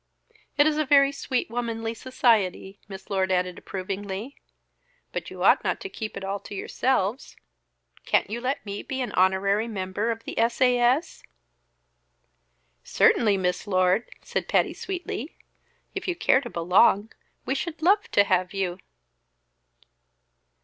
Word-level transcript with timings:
"It 0.57 0.65
is 0.65 0.79
a 0.79 0.83
very 0.83 1.11
sweet, 1.11 1.47
womanly 1.51 1.93
society," 1.93 2.79
Miss 2.87 3.11
Lord 3.11 3.31
added 3.31 3.59
approvingly. 3.59 4.35
"But 5.11 5.29
you 5.29 5.43
ought 5.43 5.63
not 5.63 5.79
to 5.81 5.89
keep 5.89 6.17
it 6.17 6.23
all 6.23 6.39
to 6.39 6.55
yourselves. 6.55 7.35
Can't 8.03 8.27
you 8.27 8.41
let 8.41 8.65
me 8.65 8.81
be 8.81 8.99
an 9.01 9.11
honorary 9.11 9.67
member 9.67 10.09
of 10.09 10.23
the 10.23 10.39
S. 10.39 10.59
A. 10.59 10.79
S.?" 10.79 11.21
"Certainly, 12.83 13.37
Miss 13.37 13.67
Lord!" 13.67 14.09
said 14.23 14.47
Patty 14.47 14.73
sweetly. 14.73 15.35
"If 15.93 16.07
you 16.07 16.15
care 16.15 16.41
to 16.41 16.49
belong, 16.49 17.11
we 17.45 17.53
should 17.53 17.79
love 17.83 18.09
to 18.09 18.23
have 18.23 18.55
you." 18.55 18.79